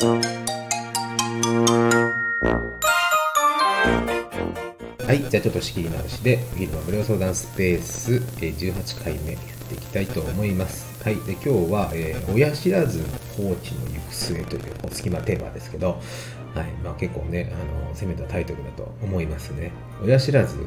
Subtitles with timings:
[0.00, 0.04] は
[5.12, 11.02] い、じゃあちょっと仕切り直しで、ギルマ無料相談スペース18回目やっていきたいと思います。
[11.02, 13.06] はい、で今日は、えー、親知らずの
[13.36, 16.00] 放置の行く末というお隙間テーマですけど、
[16.54, 19.72] はいまあ、結構ね、あの攻めたタイトルだと思いますね。
[20.00, 20.58] 親知らず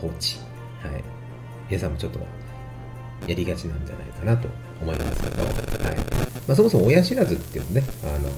[0.00, 0.36] 放置。
[0.80, 1.02] はい。
[1.68, 2.20] 皆さんもちょっと
[3.26, 4.48] やりがちなんじゃないかなと
[4.80, 5.96] 思いますけど、はい
[6.46, 8.28] まあ、そもそも親知らずっていうのね、あの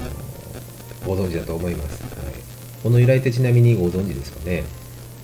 [1.06, 2.02] ご存知だと思います。
[2.02, 2.34] はい、
[2.82, 4.64] この由来ってちなみにご存知ですかね、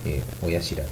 [0.05, 0.89] えー、親知らず。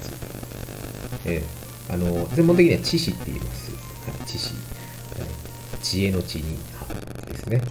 [1.26, 3.72] えー、あの専門的には知識って言います。
[3.72, 3.78] は
[4.24, 4.56] い、知識。
[5.20, 5.30] はい、
[5.82, 6.58] 知恵の知に
[7.28, 7.62] ですね。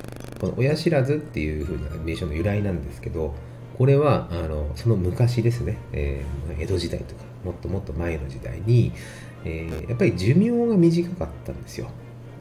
[0.41, 3.35] この親知らずっていう風な名称の由来なんですけど、
[3.79, 8.93] これはあのその昔ですね、えー、江戸時代とかもっともっと前の時代に、
[9.47, 11.89] えー、やっぱり寿命が短かったんですよ、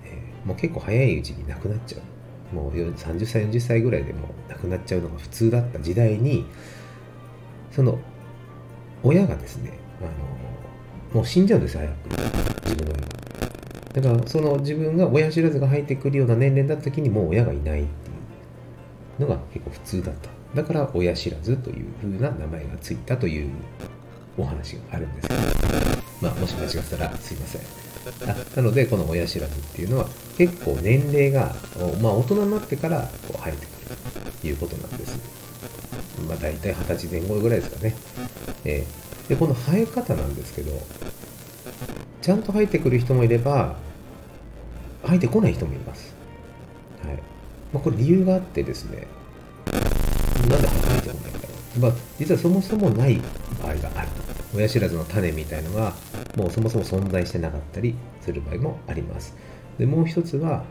[0.03, 2.55] えー、もう結構早いうちに亡くなっちゃう。
[2.55, 6.45] もう30歳40歳ぐらいでも亡くなっちゃうのが普通だった時代に
[7.71, 7.99] その
[9.03, 10.09] 親がですねあの
[11.15, 12.69] もう死んじゃうんですよ早く。
[12.69, 18.13] 自分の親だからその自分が親知らずが生えてくるような年齢だった時にもう親がいないってい
[19.19, 20.29] うのが結構普通だった。
[20.55, 23.49] だから親知らずというふうな名前がついたという
[24.37, 25.27] お話があるんです。
[25.27, 27.61] けど、まあ、もし間違ったらすいません。
[28.29, 31.55] あなので、この親知らずっていうのは結構年齢が、
[32.01, 35.19] まあ、大人になってからこう生えてくるということなんです。
[36.27, 37.95] まあ、大体二十歳前後ぐらいですかね。
[38.63, 40.71] えー、で、この生え方なんですけど、
[42.21, 43.75] ちゃんと生えてくる人もいれば、
[45.05, 46.13] 生えてこない人もいます。
[47.03, 47.15] はい
[47.73, 49.07] まあ、これ理由があってですね、
[50.49, 51.79] なんで生えてこないんだろう。
[51.79, 53.19] まあ、実はそもそもない
[53.61, 54.07] 場合がある。
[54.55, 55.93] 親知らずの種みたいのが
[56.35, 59.35] もうそもそも存在してなかったりする場合もあります。
[59.77, 60.63] でもう一つは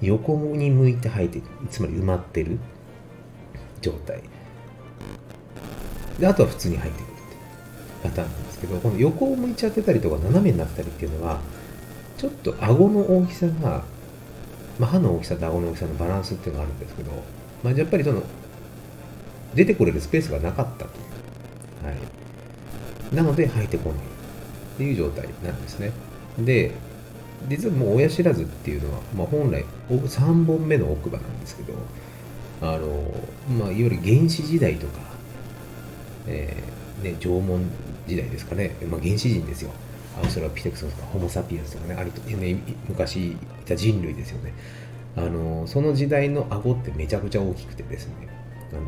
[0.00, 2.58] 横に向いて生えているつまり埋まってる
[3.80, 4.22] 状態。
[6.18, 7.16] であとは普通に生えてくるっていう
[8.02, 11.40] パターンなんですけどこの横を向いちゃってたりとか斜めになったりっていうのは
[12.18, 13.84] ちょっと顎の大きさが、
[14.78, 17.10] まあ、歯の大きさと顎の大きさのバランスっていうのがあるんですけど、
[17.62, 18.22] まあ、やっぱりその
[19.54, 20.86] 出てこれるスペースがなかったとい
[21.82, 21.96] う、はい、
[23.12, 24.02] なので生えてこないっ
[24.78, 25.92] ていう状態なんですね。
[26.38, 26.72] で、
[27.48, 31.74] 実はもう親知らずっていうのは、まあ、本来3本目の奥歯なんですけど、
[32.62, 32.86] あの、
[33.58, 35.00] まあ、いわゆる原始時代とか、
[36.26, 37.70] えー、ね、縄文
[38.06, 39.70] 時代ですかね、まあ、原始人ですよ。
[40.22, 42.20] アウストラピテクスとかホモ・サピエンスとかね、ありと、
[42.88, 44.52] 昔いた人類ですよね。
[45.16, 48.14] あのその時代の顎ってめちゃくちゃ大きくてですね、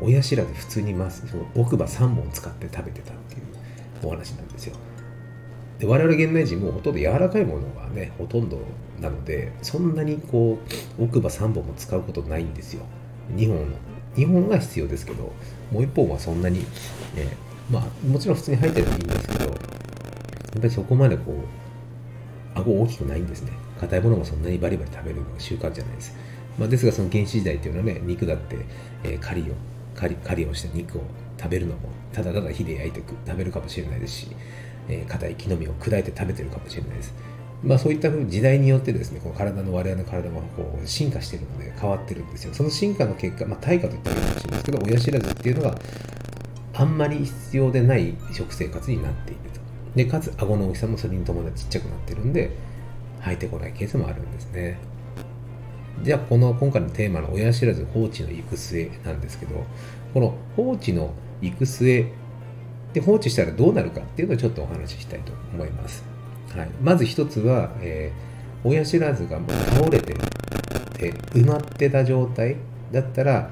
[0.00, 3.42] 親知らず普通にますその奥歯3本使って食べてたっていう
[4.08, 4.76] お話なんですよ。
[5.78, 8.58] で我々現代人もほとんど柔らかいものがねほとんど
[9.00, 10.58] なのでそんなにこ
[10.98, 12.84] う奥歯3本も使うことないんですよ。
[13.34, 13.66] 2本
[14.16, 15.32] 2本が必要ですけど
[15.70, 16.66] もう1本はそんなに、ね、
[17.70, 19.54] まあもちろん普通に生えてるのいいんですけどやっ
[20.54, 23.52] ぱりそこまでこう顎大きくないんですね。
[23.80, 26.14] 硬いものもそんなにバリバリ食べるのが習慣じゃないです。
[26.58, 28.58] まあ、ですがその原始時代っていうのはね肉だって、
[29.02, 29.54] えー、狩りを
[29.96, 31.02] 狩り狩りをして肉を
[31.42, 34.28] 食べるのもただただ火で焼いて食べるかもしれないですし、
[34.88, 37.14] えー、硬い木の実を砕いて食べてるかもしれないです。
[37.64, 42.54] まあそういった時代によってですね、この体の我々の体もこう進化してるので変わってるんですよ。
[42.54, 45.78] その進化の結果、まあ対価と言ったらいいかもしれないですけど、親知らずっていうのが
[46.74, 49.60] あんまり必要でない食生活になっていると。
[49.94, 52.50] で、かつ顎の大きさもそれに伴ってちっちゃくなってるんで、
[53.20, 54.78] 生えてこないケースもあるんですね。
[56.02, 59.64] じゃあこの今回のテーマの親知らず放置の行く末なんですけど、
[60.12, 62.06] この放置の行く末
[62.92, 66.04] で放置したらどうなるかっていうのをちょっとお話ししたいと思います。
[66.56, 70.14] はい、まず一つは、えー、親知らずがもう倒れて
[71.02, 72.56] て埋まってた状態
[72.92, 73.50] だったら、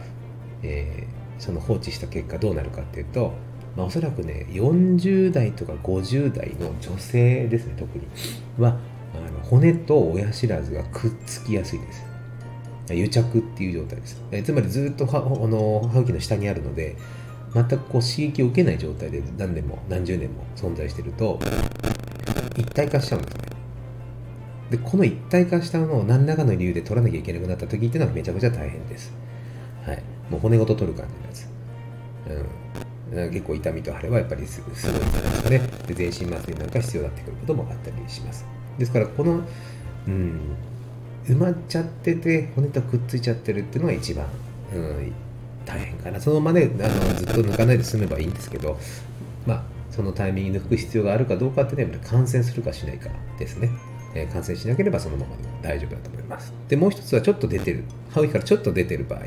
[0.63, 3.33] えー、その放置した結果どうなるかっていうと、
[3.77, 8.07] まあ、おそらくね40代とか50代の女性ですね特に。
[8.59, 8.79] は
[9.13, 12.05] あの骨と親知らずがくっつきやすいです。
[12.95, 16.97] 癒着っていう状態です、え、つまりずっと歯の歯茎の下にあるので
[17.53, 21.39] 全くこう刺激を受けない状態で何年も何十年も存在してると
[22.57, 23.41] 一体化しちゃうんですね。
[24.71, 29.13] でこの一体化したものを何らかの理由で取らなきゃいけなくなった時っていうのはめちゃくちゃ大変です。
[29.85, 30.03] はい。
[30.31, 31.49] もう骨ごと取る感じのやつ
[33.15, 33.31] うん。
[33.33, 34.93] 結構痛みと腫れはやっぱりすごいです
[35.43, 35.61] かね。
[35.89, 38.47] で全身麻酔なんか必要になってくることもあったりします。
[38.79, 39.41] ですからこの
[40.07, 40.41] うん。
[41.27, 44.27] 埋まっちゃってて骨とくっついちゃってるっていうのが一番、
[44.75, 45.13] うん、
[45.65, 46.21] 大変かな。
[46.21, 48.79] そのままねあのずっと抜かないで済めばいいんですけど
[49.47, 53.71] まあそのタイミング抜く必要があるかどうかってね感染するかしないかですね。
[54.13, 56.53] えー、感染しなければそのままでも大丈夫だと思います。
[56.69, 57.85] でもう一つはちょっと出てる。
[58.11, 59.21] 歯茎からちょっと出てる場合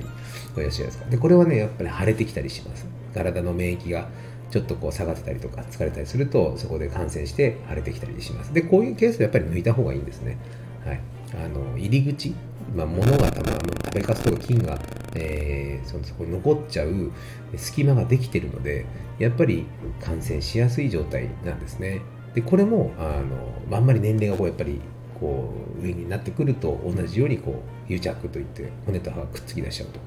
[0.58, 1.06] 親知らずが。
[1.06, 2.86] でこれはねやっぱり腫れてきたりします。
[3.14, 4.10] 体の免疫が
[4.52, 8.54] ちょっとこう下がってたりとか疲れたりするとそこで感染して腫れてきたりします。
[8.54, 10.38] でこういうケースはやっぱり抜いた方がいいんですね。
[10.86, 11.00] はい。
[11.34, 12.36] あの入り口、
[12.76, 14.80] まあ、物がたま食べかすとか菌が、
[15.16, 17.12] えー、そのそこに残っちゃう
[17.56, 18.86] 隙間ができてるので
[19.20, 19.66] やっぱり
[20.02, 22.02] 感染しやすい状態なんですね。
[22.34, 23.22] でこれもあ
[23.70, 24.82] のあんまり年齢がこうやっぱり
[25.20, 30.00] こう上になってくると同じようにこう癒着といって骨と歯がくっつき出しちゃうと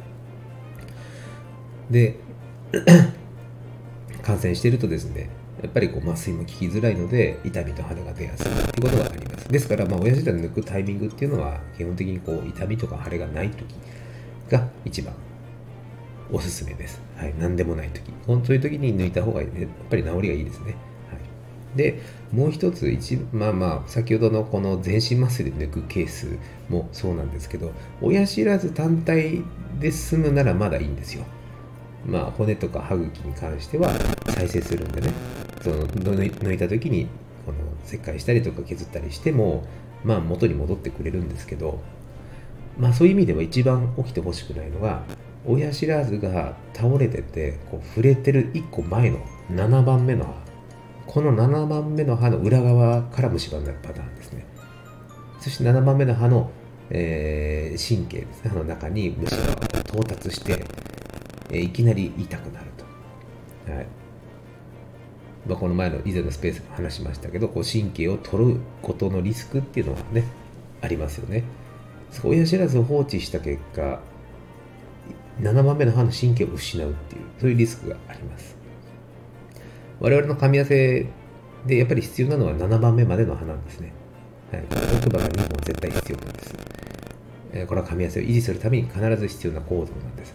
[1.90, 2.16] で
[4.22, 5.30] 感染してるとですね
[5.62, 9.49] やっぱりこう麻酔も効きづらいので痛みと腫れが出やすいということがあります。
[9.49, 13.75] ですから、まあ、親父で抜くタイミングっていうのは基本的にこう痛みとか腫れがない時
[14.50, 15.14] が一番
[16.31, 18.03] おすすめです、はい、何でもない時。
[18.26, 20.67] そういう時に抜いた方がねやっぱり治りがいいですね。
[20.67, 20.76] はい。
[21.76, 22.00] で
[22.32, 26.37] もう一つ一まあまあ先ほどのこの全身麻酔で抜くケース
[26.69, 27.73] もそうなんですけど
[28.03, 29.43] 親知らず単体
[29.79, 31.25] で済むならまだいいんですよ。
[32.05, 33.91] まあ骨とか歯茎に関しては
[34.29, 35.35] 再生するんでね。
[35.66, 37.08] その抜いた時に
[37.44, 39.64] この切開したりとか削ったりしても
[40.04, 41.80] まあ元に戻ってくれるんですけど
[42.78, 45.02] まあそういう意味では一番起きてほしくないのが
[45.44, 49.18] 親知らずが倒れててこう触れてる1個前の
[49.50, 50.34] 7番目の歯。
[51.06, 54.44] この7番目の歯の裏側から虫歯になるパターンですね。
[55.40, 56.50] そして7番目の歯の、
[56.90, 58.50] えー、神経ですね。
[58.50, 60.64] 歯の中に虫歯が到達して、
[61.50, 63.86] えー、いきなり痛くなると、はい。
[65.48, 70.25] まあ、この前の以前のスペースで話しましたけどこう神経を取ることのリスクっていうのはね
[70.82, 71.44] ありますよね
[72.25, 74.00] 親知らずを放置した結果
[75.40, 78.56] 7番目の歯の神経を失うっていうそういうリスクがあります
[80.00, 81.06] 我々の噛み合わせ
[81.66, 83.93] でやっぱり必要なのは7番目までの歯なんですね。
[84.52, 86.54] はい、奥歯が2本絶対必要なんです。
[87.52, 90.34] え、これは噛み合わせを維持するために必ず必要な構造なんです。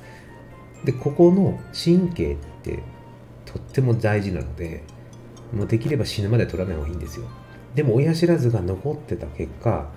[0.83, 2.83] で、ここの神経って
[3.45, 4.83] とっても大事なので、
[5.53, 7.25] もうできれば死ぬまで取らない方がいいんですよ。
[7.75, 9.89] でも親知らずが残ってた結果、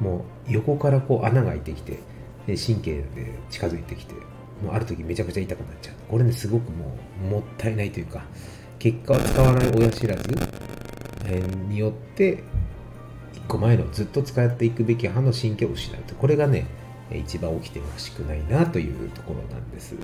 [0.00, 1.98] もう横からこう穴が開いてきて、
[2.46, 4.14] で神経で近づいてきて、
[4.62, 5.94] もうある時めちゃくちゃ痛くなっちゃう。
[6.08, 8.24] これね、すごくもうもったいないというか、
[8.78, 10.28] 結果は使わない親知らず
[11.68, 12.42] によって
[13.32, 16.66] 1個前のずっと使っていくべき歯の神経を失うとこれがね
[17.12, 19.94] 一番起きてほしくないなというところなんです。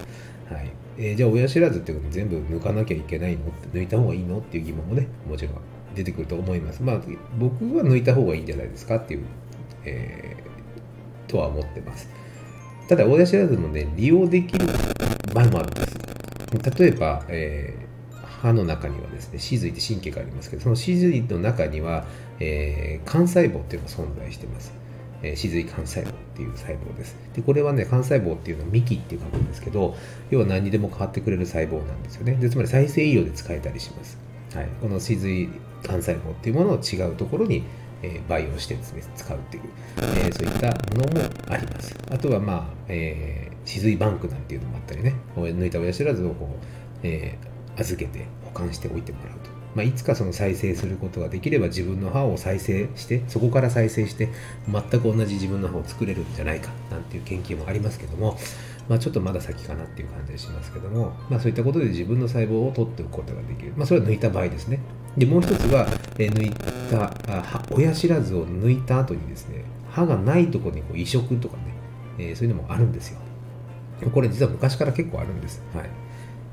[0.51, 5.55] はいえー、じゃあ親知らずっていうの全部抜かなきゃいけないのって抜いた方がいいのっていう疑問もねもちろん
[5.95, 6.83] 出てくると思います。
[6.83, 7.01] まあ
[7.39, 9.25] 僕は抜いた方がいいんじゃないですかっていう、
[9.85, 12.09] えー、とは思ってます。
[12.89, 14.67] ただ親知らずもね利用できる
[15.33, 15.99] 場合もあるんです。
[16.79, 17.91] 例えば、えー
[18.41, 22.07] 歯の中にはですね、歯髄って神経がありますけど、その歯髄の中には、
[22.39, 24.73] えー、幹細胞っていうのが存在してます。
[25.23, 27.17] え、歯髄幹細胞っていう細胞です。
[27.35, 29.97] で、これはね、幹細胞っていうのは幹っていう書くんですけど、
[30.31, 32.35] 要は何にでも変わってくれる細胞なんですよね。
[32.35, 34.19] で、つまり再生医療で使えたりします。
[34.55, 34.69] はい。
[34.81, 35.49] この歯髄
[35.83, 37.65] 幹細胞っていうものを違うところに、
[38.03, 39.65] え、培養してですね、使うっていう、
[39.99, 41.95] えー、そういったものもあります。
[42.11, 46.67] あとは、まあ、えー、歯髄バンクなんていうのもあったりね、抜いた親知らずをこう、
[47.03, 49.50] えー、預けて保管しておいてもらうと。
[49.75, 54.29] まあ、いつかその再生することができれば自分の歯を再生してそこから再生して
[54.69, 58.37] 全く同じ自分の歯を作れるんじゃないかなんていう研究もありますけども、
[58.89, 64.81] まあ、ちょっとまだ先かなっていう感じがしますけども、まあ、そういったことで自分の細胞を取っておくことができる、まあ、それは抜いた場合ですね。
[65.17, 66.51] でもう一つは、え抜い
[66.89, 71.63] たあ親知らずを抜いた後にですね歯がないところにこう移植とかね、
[72.19, 73.21] えー、そういうのもあるんですよ。
[74.13, 75.91] これ実は昔から結構あるんです、はい、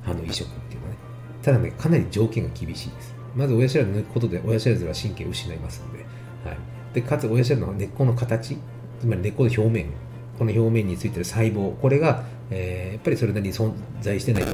[0.04, 0.98] 歯の移植っていうのはね。
[1.42, 3.16] ただね、かなり条件が厳しいです。
[3.38, 6.00] まず親知らず抜くことで親知らずは神経を失いますので、
[6.44, 6.58] はい、
[6.94, 8.58] でかつ親知らずの根っこの形、
[9.00, 9.92] つまり根っこの表面、
[10.40, 14.54] この表面についてる細胞、これが、えー、やっぱりそれなりに存在してないとい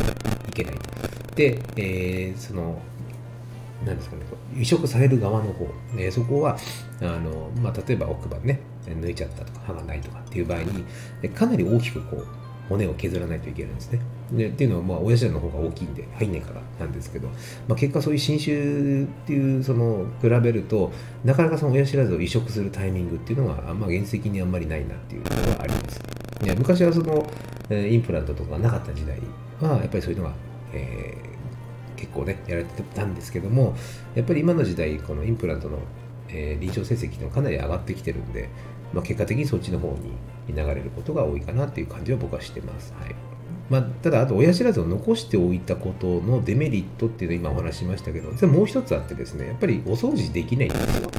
[0.53, 1.35] けないと。
[1.35, 2.81] で、えー、その、
[3.85, 4.23] なんですかね、
[4.57, 6.57] 移植される側の方、えー、そこは、
[7.01, 12.27] あのまあ、例えば奥歯ね、抜いちゃったとか歯がないとかっていう場合に、かなり大きくこう、
[12.67, 13.99] 骨を削らないといけないんですね。
[14.35, 17.27] でっていうのは、まあ、親知らずの方が大きいんで入んないからなんですけど、
[17.67, 20.91] まあ、結果そういう新種っていうその比べると
[21.23, 26.01] なかなかその親知らずを移植するタイミングっていうのが、まあ、現実的にあんまりないなっていうところはあります。
[26.43, 27.25] いや昔はその、
[27.69, 29.17] インプラントとかなかった時代
[29.61, 30.33] はやっぱりそういうのが、
[30.73, 33.75] えー、結構ねやられてたんですけども
[34.15, 35.79] やっぱり今の時代このインプラントの、
[36.27, 38.49] えー、臨床成績ってかなり上がってきてるんで、
[38.91, 39.97] まあ、結果的にそっちの方
[40.47, 42.93] に流れることが多いかなっていう感じは僕はしてます。
[42.99, 43.32] はい
[43.69, 51.09] まあ、ただ、あと親知らずを残しておいたことのデメリットっていうのを今お話ししましたけど、実はもう一つあってですね、やっぱりお掃除できないんですよ。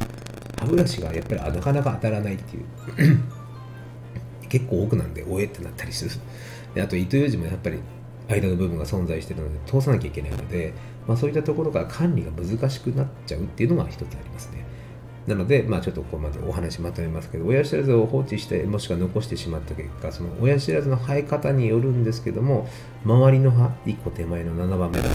[0.58, 2.64] 歯ブラシがやっぱりなかなか当たらないっていう。
[4.48, 6.10] 結構奥なんでおえってなったりする。
[6.74, 7.78] であと糸ようじもやっぱり
[8.28, 10.72] 間の部分が存在してるので通さなきゃいけないので、
[11.06, 14.63] まあ、そういったところから管理が難しくなっちゃうっていうのが一つありますね。
[15.26, 22.68] なので、まあ、ちょっとここまでお話まとめますけど親知らずを放置してもしくは残してしまった結果その親知らずの生え方によるんですけども
[23.04, 25.08] 周りの歯1個手前の7番目だ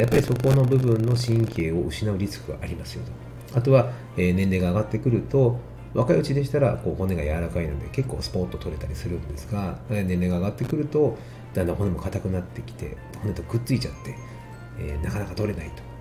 [0.00, 3.58] やっぱりそこの部分の神経を失うリスクがありますよと。
[3.58, 5.58] あとは、えー、年齢が上がってくると
[5.94, 11.18] 若いうちでしたらこう骨が柔らかいので結構スポッと取れたりするんですが年齢が上がってくると
[11.52, 14.16] だんだん骨も硬くなってきて骨とくっついちゃって、
[14.78, 15.91] えー、なかなか取れないと。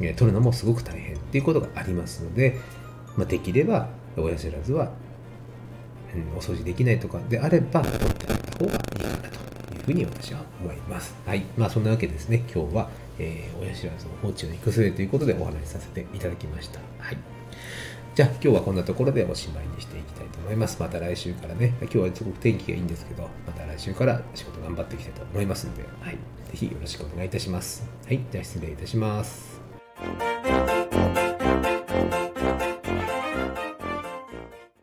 [0.00, 2.56] え取るのもすごく大変っていうことがありますので、
[3.16, 4.90] まあ、できれば親知らずは、
[6.14, 11.14] うん、お掃除できないとかであれば取ってあげた方がいいかなというふうに私は思います。
[11.26, 11.44] はい。
[11.56, 16.80] まあそんなわけですね、今日は、えー、親知らずの放置の育成ということでお話しさせていただきました。
[16.98, 17.18] はい。
[18.14, 20.76] じゃあ今日はこんなところでおしまいにしていきたいと思います。
[20.80, 26.14] また来週からね、今日はすごく天気がいいんですけど、また来週から仕事頑張っていきたいと思いますので、はい。
[26.14, 26.18] ぜ
[26.54, 27.88] ひよろしくお願いいたします。
[28.06, 28.20] はい。
[28.30, 29.59] じゃあ失礼いたします。
[30.00, 30.79] Thank you.